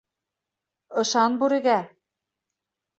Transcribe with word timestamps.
Ышан 1.03 1.37
бүрегә! 1.45 1.79